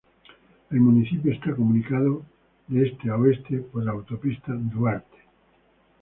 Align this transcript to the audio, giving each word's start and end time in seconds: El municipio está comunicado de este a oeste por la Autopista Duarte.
El 0.71 0.79
municipio 0.79 1.31
está 1.31 1.55
comunicado 1.55 2.23
de 2.69 2.87
este 2.87 3.11
a 3.11 3.17
oeste 3.17 3.59
por 3.59 3.83
la 3.85 3.91
Autopista 3.91 4.51
Duarte. 4.51 5.19